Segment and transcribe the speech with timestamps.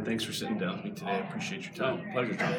[0.00, 1.10] Dan, thanks for sitting down with me today.
[1.10, 2.10] I appreciate your time.
[2.12, 2.54] Pleasure, Tom.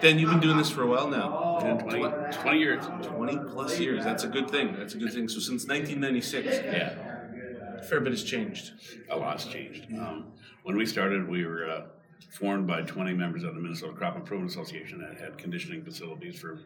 [0.00, 1.60] Dan, you've been doing this for a while now.
[1.60, 2.84] Been 20, 20 years.
[3.02, 4.04] 20 plus years.
[4.04, 4.74] That's a good thing.
[4.76, 5.28] That's a good thing.
[5.28, 8.72] So since 1996, Yeah, a fair bit has changed.
[9.10, 9.92] a lot's changed.
[9.92, 11.82] Um, when we started, we were uh,
[12.30, 16.58] formed by 20 members of the Minnesota Crop Improvement Association that had conditioning facilities for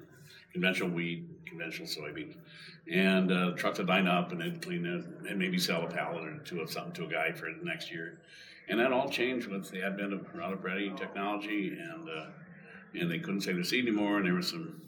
[0.52, 2.36] conventional wheat, conventional soybeans.
[2.92, 6.24] And uh, trucks would line up and they'd clean it and maybe sell a pallet
[6.24, 8.20] or two of something to a guy for the next year.
[8.68, 12.26] And that all changed with the advent of Roundup Ready technology and uh,
[12.98, 14.80] and they couldn't save their seed anymore and there was some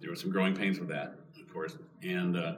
[0.00, 1.76] there were some growing pains with that, of course.
[2.02, 2.56] And uh,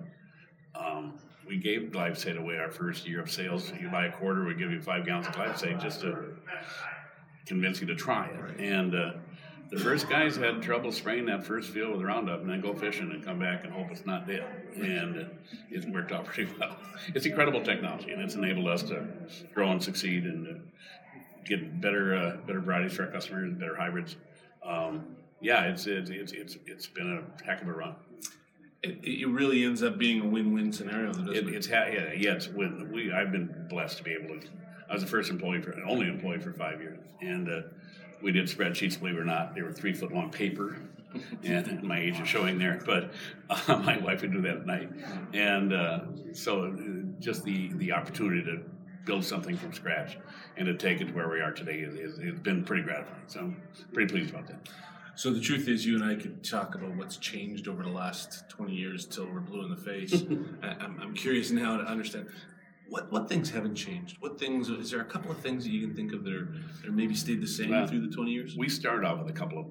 [0.75, 3.73] um, we gave glyphosate away our first year of sales.
[3.81, 6.37] You buy a quarter, we give you five gallons of glyphosate just to
[7.47, 8.61] convince you to try it.
[8.61, 9.13] And uh,
[9.71, 13.11] the first guys had trouble spraying that first field with Roundup and then go fishing
[13.11, 14.45] and come back and hope it's not dead.
[14.77, 15.29] And
[15.71, 16.77] it's worked out pretty well.
[17.15, 19.07] It's incredible technology and it's enabled us to
[19.55, 20.63] grow and succeed and
[21.47, 24.17] get better uh, better varieties for our customers and better hybrids.
[24.65, 27.95] Um, yeah, it's, it's it's it's it's been a heck of a run.
[28.83, 31.09] It, it really ends up being a win-win scenario.
[31.13, 31.55] Doesn't It, it?
[31.55, 32.33] it's ha- yeah, yeah.
[32.35, 34.47] It's when we I've been blessed to be able to.
[34.89, 37.61] I was the first employee for only employee for five years, and uh,
[38.23, 38.99] we did spreadsheets.
[38.99, 40.77] Believe it or not, they were three foot long paper,
[41.45, 42.81] and my age is showing there.
[42.85, 43.13] But
[43.51, 44.91] uh, my wife would do that at night,
[45.33, 46.01] and uh,
[46.33, 48.63] so uh, just the the opportunity to
[49.05, 50.19] build something from scratch
[50.57, 53.23] and to take it to where we are today has been pretty gratifying.
[53.29, 54.69] So I'm pretty pleased about that.
[55.15, 58.49] So the truth is, you and I could talk about what's changed over the last
[58.51, 60.25] 20 years till we're blue in the face.
[60.63, 62.27] I, I'm, I'm curious now to understand
[62.89, 64.17] what what things haven't changed.
[64.21, 66.49] What things is there a couple of things that you can think of that are
[66.81, 68.57] that are maybe stayed the same Well, through the 20 years?
[68.57, 69.67] We started off with a couple of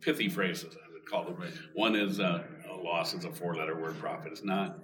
[0.00, 1.36] pithy phrases, I would call them.
[1.36, 1.50] Right.
[1.74, 4.78] One is uh, a loss is a four letter word, profit is not.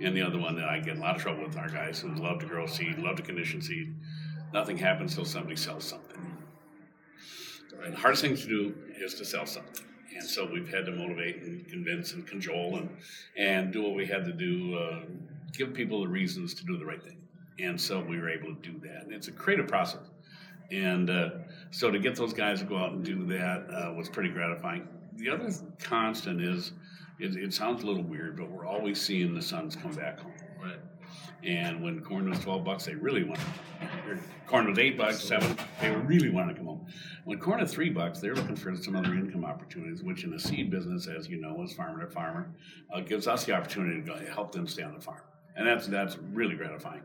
[0.00, 2.00] And the other one that I get in a lot of trouble with our guys
[2.00, 3.94] who love to grow seed, love to condition seed.
[4.52, 6.18] Nothing happens till somebody sells something.
[7.84, 9.84] And the hardest thing to do is to sell something.
[10.14, 12.96] And so we've had to motivate and convince and cajole and,
[13.36, 15.00] and do what we had to do, uh,
[15.56, 17.18] give people the reasons to do the right thing.
[17.58, 19.04] And so we were able to do that.
[19.04, 20.10] And it's a creative process.
[20.70, 21.30] And uh,
[21.70, 24.88] so to get those guys to go out and do that uh, was pretty gratifying.
[25.16, 26.72] The other constant is,
[27.20, 30.32] it, it sounds a little weird, but we're always seeing the sons come back home.
[30.60, 30.80] Right.
[31.44, 33.44] And when corn was twelve bucks, they really wanted.
[34.08, 35.56] Or corn was eight bucks, seven.
[35.80, 36.86] They really wanted to come home.
[37.24, 40.40] When corn at three bucks, they're looking for some other income opportunities, which in the
[40.40, 42.50] seed business, as you know, as farmer to farmer,
[42.92, 45.20] uh, gives us the opportunity to go, help them stay on the farm,
[45.56, 47.02] and that's that's really gratifying.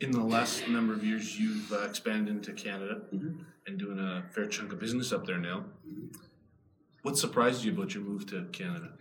[0.00, 3.44] In the last number of years, you've uh, expanded into Canada Mhm.
[3.66, 5.64] and doing a fair chunk of business up there now.
[5.88, 6.08] Mm-hmm.
[7.02, 8.92] What surprised you about your move to Canada?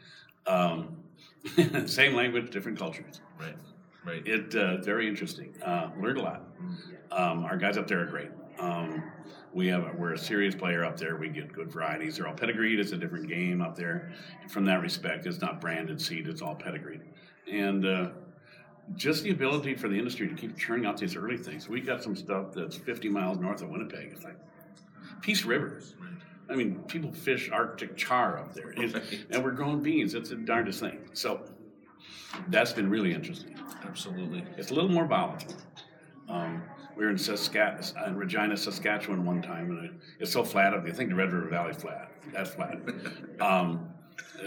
[0.48, 0.98] Um,
[1.88, 3.20] same language, different cultures.
[3.40, 3.58] Right.
[4.06, 4.26] Right.
[4.26, 5.54] It uh, very interesting.
[5.64, 6.44] Uh, learned a lot.
[7.12, 8.30] Um, our guys up there are great.
[8.60, 9.04] Um,
[9.52, 11.16] we have a, we're a serious player up there.
[11.16, 12.18] We get good varieties.
[12.18, 12.80] They're all pedigreed.
[12.80, 14.12] It's a different game up there.
[14.50, 16.28] From that respect, it's not branded seed.
[16.28, 17.02] It's all pedigreed,
[17.52, 18.10] and uh,
[18.96, 21.68] just the ability for the industry to keep churning out these early things.
[21.68, 24.12] We got some stuff that's 50 miles north of Winnipeg.
[24.14, 24.38] It's like
[25.22, 25.82] Peace River.
[26.50, 29.26] I mean, people fish Arctic char up there, Right.
[29.32, 30.14] and we're growing beans.
[30.14, 31.00] It's the darndest thing.
[31.14, 31.42] So
[32.50, 33.56] that's been really interesting.
[33.84, 34.44] Absolutely.
[34.58, 35.56] It's a little more volatile.
[36.30, 36.62] Um,
[36.96, 40.94] we were in Saskatchewan, in Regina, Saskatchewan one time, and it's so flat up there.
[40.94, 42.12] I think the Red River Valley flat.
[42.32, 42.80] That's flat.
[43.42, 43.90] Um,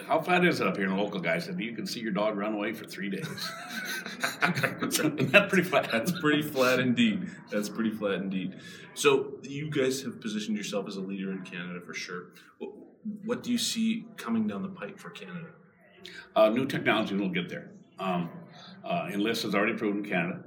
[0.07, 0.87] how flat is it up here?
[0.87, 3.27] And the local guy said, You can see your dog run away for three days.
[4.83, 5.91] Isn't pretty flat?
[5.91, 7.31] That's pretty flat indeed.
[7.51, 8.57] That's pretty flat indeed.
[8.95, 12.29] So you guys have positioned yourself as a leader in Canada for sure.
[13.25, 15.49] What, do you see coming down the pipe for Canada?
[16.35, 17.71] Uh, new technology will get there.
[17.99, 18.31] Um,
[18.85, 20.41] uh, Enlist has already proven Canada,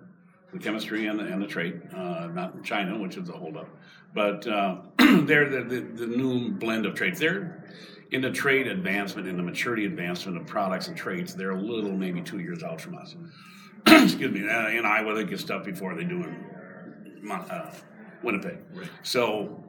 [0.54, 3.70] the chemistry and the, and the trait, uh, not in China, which is a holdup.
[4.14, 7.20] But uh, they're the, the, the new blend of traits.
[7.20, 7.66] They're
[8.12, 11.34] in the trait advancement, in the maturity advancement of products and traits.
[11.34, 13.16] They're a little, maybe two years out from us.
[13.88, 14.48] Excuse me.
[14.48, 17.74] Uh, in Iowa, they get stuff before they do in uh,
[18.22, 18.58] Winnipeg.
[18.74, 18.90] Right.
[19.04, 19.64] So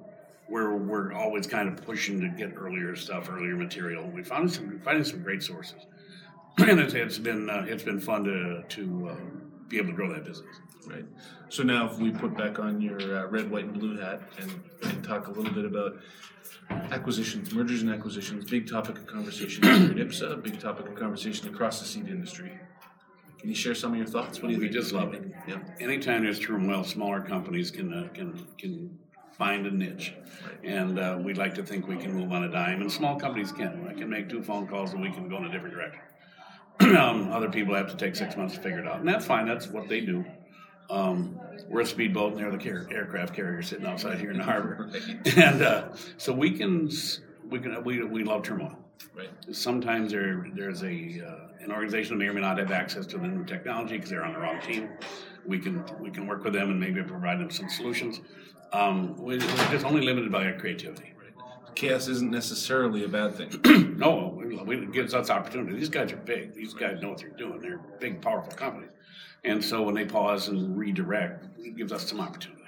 [0.49, 4.11] we're we're always kind of pushing to get earlier stuff, earlier material.
[4.11, 5.87] We found some finding some great sources,
[6.59, 9.17] and it's, it's been uh, it's been fun to to uh,
[9.73, 10.55] be able to grow that business.
[10.87, 11.05] Right.
[11.49, 14.53] So now, if we put back on your uh, red, white, and blue hat and,
[14.83, 15.97] and talk a little bit about
[16.93, 21.49] acquisitions, mergers and acquisitions, big topic of conversation here at IPSA, big topic of conversation
[21.49, 22.53] across the seed industry.
[23.41, 24.41] Can you share some of your thoughts?
[24.43, 24.75] What do you We think?
[24.77, 25.25] just love it.
[25.49, 25.59] Yeah.
[25.81, 28.99] Anytime there's turmoil, smaller companies can uh, can can
[29.37, 30.15] find a niche,
[30.63, 32.83] and uh, we'd like to think we can move on a dime.
[32.83, 33.87] And small companies can.
[33.89, 36.03] I can make two phone calls and we can go in a different direction.
[36.99, 39.46] um, other people have to take six months to figure it out, and that's fine.
[39.46, 40.25] That's what they do.
[40.90, 41.38] Um,
[41.69, 44.90] we're a speedboat, and they're the car- aircraft carrier sitting outside here in the harbor,
[44.93, 45.37] Right.
[45.38, 45.88] and uh,
[46.19, 46.90] so we can
[47.49, 48.76] we can we, we love turmoil.
[49.17, 49.31] Right.
[49.52, 53.19] Sometimes there there's a uh, an organization that may or may not have access to
[53.19, 54.90] the new technology because they're on the wrong team.
[55.46, 58.20] We can we can work with them and maybe provide them some solutions.
[58.73, 61.12] Um, we, we're just only limited by our creativity.
[61.75, 63.96] Chaos isn't necessarily a bad thing.
[63.99, 65.79] no, it gives us opportunity.
[65.79, 66.55] These guys are big.
[66.55, 67.61] These guys know what they're doing.
[67.61, 68.91] They're big, powerful companies.
[69.45, 72.63] And so when they pause and redirect, it gives us some opportunity.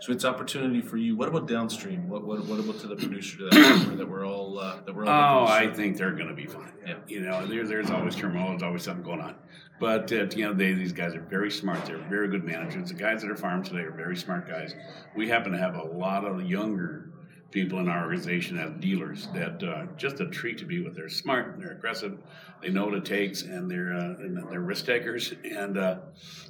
[0.00, 1.14] So it's opportunity for you.
[1.14, 2.08] What about downstream?
[2.08, 4.94] What what, what about to the producer to that customer that we're all uh, that
[4.94, 5.46] we're all?
[5.46, 6.72] Oh, I think they're going to be fine.
[6.86, 6.94] Yeah.
[7.06, 8.48] You know, there, there's always turmoil.
[8.48, 9.34] There's always something going on.
[9.78, 11.84] But at the end of the day, these guys are very smart.
[11.84, 12.88] They're very good managers.
[12.88, 14.74] The guys that are farming today are very smart guys.
[15.14, 17.10] We happen to have a lot of younger
[17.50, 20.94] people in our organization as dealers that uh, just a treat to be with.
[20.94, 22.18] They're smart, they're aggressive,
[22.62, 25.34] they know what it takes, and they're uh, and they're risk takers.
[25.44, 25.98] And uh,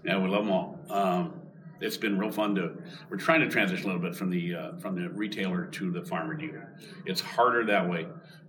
[0.05, 0.79] yeah, we love them all.
[0.91, 1.35] Um,
[1.81, 2.73] it's been real fun to.
[3.09, 6.03] We're trying to transition a little bit from the uh, from the retailer to the
[6.03, 6.75] farmer dealer.
[7.07, 8.07] It's harder that way,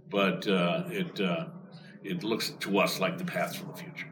[0.10, 1.46] but uh, it uh,
[2.04, 4.08] it looks to us like the path for the future.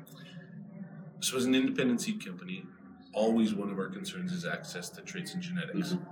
[1.20, 2.64] So as an independent seed company,
[3.14, 5.90] always one of our concerns is access to traits and genetics.
[5.90, 6.04] Mm-hmm.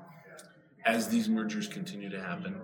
[0.87, 2.55] As these mergers continue to happen,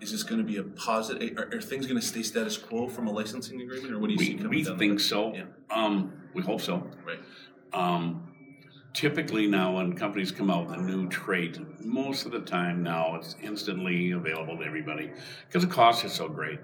[0.00, 1.36] is this going to be a positive?
[1.36, 4.14] Are, are things going to stay status quo from a licensing agreement, or what do
[4.14, 5.34] you see coming we down the think so.
[5.34, 5.44] Yeah.
[5.70, 6.88] Um, we hope so.
[7.04, 7.18] Right.
[7.72, 8.34] Um,
[8.94, 13.16] typically now when companies come out with a new trait, most of the time now
[13.16, 15.10] it's instantly available to everybody
[15.46, 16.60] because the cost is so great.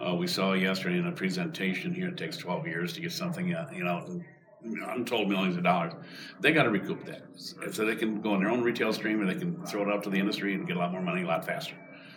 [0.00, 3.54] Uh, we saw yesterday in a presentation here, it takes 12 years to get something,
[3.54, 4.22] uh, you know,
[4.64, 5.92] untold millions of dollars.
[6.40, 7.22] They got to recoup that.
[7.36, 10.02] So they can go in their own retail stream and they can throw it out
[10.04, 11.74] to the industry and get a lot more money a lot faster.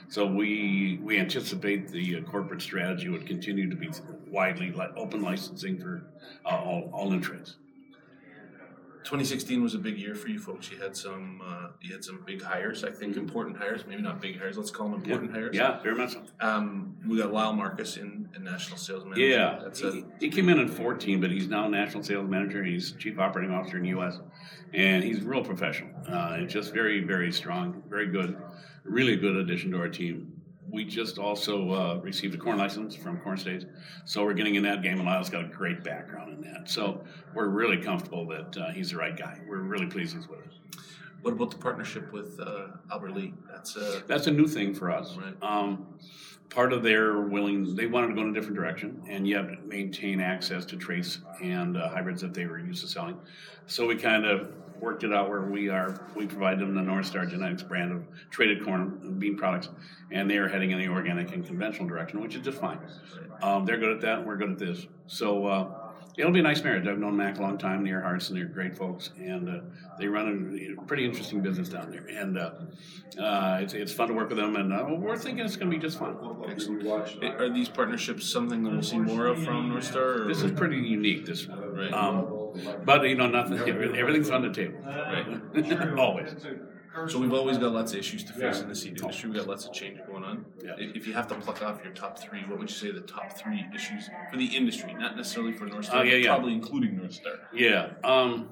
[0.07, 3.89] So we we anticipate the uh, corporate strategy would continue to be
[4.27, 6.05] widely li- open licensing for
[6.45, 7.55] uh, all, all traits.
[9.05, 10.71] 2016 was a big year for you folks.
[10.71, 12.83] You had some uh, you had some big hires.
[12.83, 14.57] I think important hires, maybe not big hires.
[14.57, 15.55] Let's call them important hires.
[15.55, 16.23] Yeah, very much so.
[16.39, 19.21] Um, we got Lyle Marcus in, in national sales manager.
[19.21, 22.63] Yeah, That's a, he, he came in at 14, but he's now national sales manager.
[22.63, 24.19] He's chief operating officer in the U.S.
[24.73, 25.91] and he's real professional.
[26.07, 28.41] Uh, just very, very strong, very good,
[28.83, 30.34] really good addition to our team.
[30.69, 33.65] We just also uh, received a corn license from Corn States,
[34.05, 34.97] so we're getting in that game.
[34.99, 37.03] And Lyle's got a great background in that, so
[37.33, 39.39] we're really comfortable that uh, he's the right guy.
[39.47, 40.53] We're really pleased he's with us.
[41.21, 43.33] what about the partnership with uh, Albert Lea?
[43.49, 45.15] That's uh, That's a new thing for us.
[45.15, 45.35] Right.
[45.41, 45.85] Um,
[46.49, 50.19] part of their willing, they wanted to go in a different direction and yet maintain
[50.19, 53.17] access to traits and uh, hybrids that they were used to selling.
[53.67, 57.05] So we kind of worked it out where we are, we provide them the North
[57.05, 59.69] Star Genetics brand of traded corn and bean products,
[60.11, 62.79] and they are heading in the organic and conventional direction, which is just fine.
[63.41, 64.87] Um, they're good at that, and we're good at this.
[65.07, 65.85] So uh,
[66.17, 66.87] it'll be a nice marriage.
[66.87, 69.61] I've known Mac a long time, they're hearts, and they're great folks, and uh,
[69.99, 72.05] they run a pretty interesting business down there.
[72.05, 72.51] And uh,
[73.21, 75.77] uh, it's, it's fun to work with them, and uh, we're thinking it's going to
[75.77, 76.15] be just fun.
[77.23, 80.23] are these partnerships something that we'll see more of from North Star?
[80.23, 80.27] Or?
[80.27, 81.75] This is pretty unique, this one.
[81.75, 81.93] Right.
[81.93, 82.27] Um,
[82.85, 84.79] but, you know, nothing, everything's on the table.
[84.85, 85.97] Right.
[85.99, 86.35] Always.
[87.07, 89.29] So we've always got lots of issues to face in the seed industry.
[89.29, 90.45] We've got lots of change going on.
[90.63, 90.75] Yeah.
[90.77, 93.01] If if you have to pluck off your top three, what would you say the
[93.01, 96.33] top three issues for the industry, not necessarily for North Star, Oh, yeah, but yeah.
[96.33, 97.33] probably including North Star?
[97.53, 97.89] Yeah.
[98.05, 98.47] Um,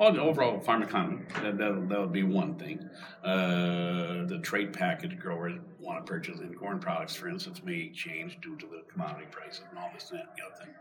[0.00, 2.88] well, the overall farm economy, that, that, that would be one thing.
[3.22, 8.40] Uh, the trait package growers want to purchase in corn products, for instance, may change
[8.40, 10.74] due to the commodity prices and all this and that and the other thing.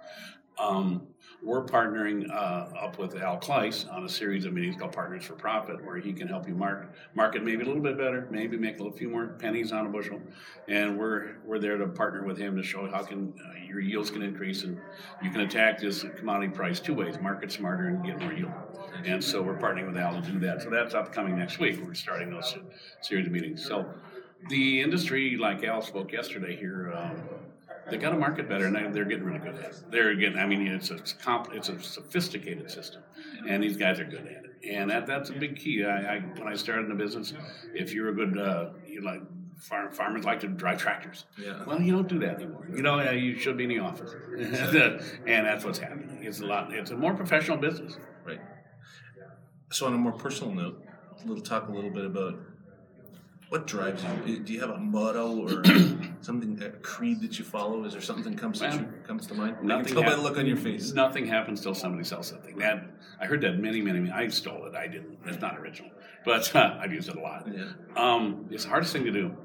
[0.57, 1.07] Um,
[1.41, 5.33] we're partnering uh, up with Al Kluis on a series of meetings called Partners for
[5.33, 8.79] Profit, where he can help you market market maybe a little bit better, maybe make
[8.79, 10.21] a few more pennies on a bushel,
[10.67, 14.09] and we're we're there to partner with him to show how can uh, your yields
[14.09, 14.79] can increase and
[15.21, 18.51] you can attack this commodity price two ways: market smarter and get more yield.
[19.05, 20.61] And so we're partnering with Al to do that.
[20.61, 21.81] So that's upcoming next week.
[21.83, 22.55] We're starting those
[23.01, 23.65] series of meetings.
[23.65, 23.91] So
[24.49, 26.93] the industry, like Al spoke yesterday here.
[26.95, 27.21] Um,
[27.89, 29.83] they got to market better, and they- they're getting really good at it.
[29.89, 30.37] They're getting.
[30.39, 33.03] I mean, it's a comp, it's a sophisticated system,
[33.47, 34.49] and these guys are good at it.
[34.69, 35.83] And that that's a big key.
[35.83, 37.33] I, I when I started in the business,
[37.73, 39.21] if you're a good, uh, you like
[39.57, 41.25] farm, farmers like to drive tractors.
[41.37, 41.63] Yeah.
[41.65, 42.67] Well, you don't do that anymore.
[42.73, 44.13] You know, uh, you should be in the office,
[45.27, 46.19] and that's what's happening.
[46.21, 46.73] It's a lot.
[46.73, 47.97] It's a more professional business.
[48.25, 48.39] Right.
[49.71, 50.81] So on a more personal note,
[51.25, 52.35] little talk a little bit about
[53.53, 54.39] what drives you.
[54.39, 55.63] Do you have a motto or
[56.21, 57.83] something, a creed that you follow?
[57.85, 59.57] Is there something comes to Well, you, comes to mind?
[59.57, 60.91] I can nothing tell by the look on your face.
[60.91, 62.57] Nothing happens till somebody sells something.
[62.57, 62.83] That
[63.21, 64.09] I heard that many, many.
[64.09, 64.73] I stole it.
[64.73, 65.19] I didn't.
[65.27, 65.91] It's not original,
[66.25, 67.47] but uh, I've used it a lot.
[67.47, 67.73] Yeah.
[67.95, 69.37] Um, it's the hardest thing to do,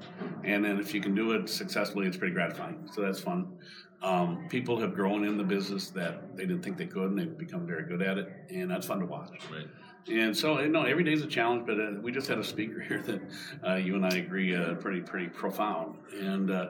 [0.43, 2.89] and then if you can do it successfully, it's pretty gratifying.
[2.91, 3.59] So that's fun.
[4.01, 7.37] Um, people have grown in the business that they didn't think they could, and they've
[7.37, 9.37] become very good at it, and that's fun to watch.
[9.51, 9.67] Right.
[10.07, 13.01] And so, you know, is a challenge, but uh, we just had a speaker here
[13.01, 13.21] that
[13.67, 16.69] uh, you and I agree uh, pretty pretty profound, and uh,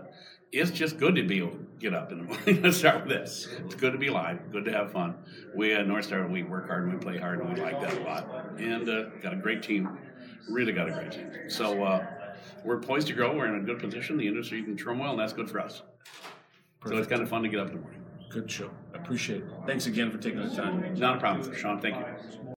[0.52, 2.62] it's just good to be able to get up in the morning.
[2.62, 3.48] Let's start with this.
[3.66, 5.16] It's good to be live, good to have fun.
[5.56, 7.98] We at North Star, we work hard and we play hard, and we like that
[7.98, 8.60] a lot.
[8.60, 9.98] And uh, got a great team,
[10.50, 11.32] really got a great team.
[11.50, 12.06] So uh,
[12.64, 13.36] we're poised to grow.
[13.36, 14.18] We're in a good position.
[14.18, 15.82] The industry's in turmoil, and that's good for us.
[16.88, 18.02] So it's kind of fun to get up in the morning.
[18.30, 18.70] Good show.
[18.94, 19.50] Appreciate it.
[19.66, 20.94] Thanks again for taking the time.
[20.96, 21.82] Not a problem, Sean.
[21.82, 22.56] Thank you.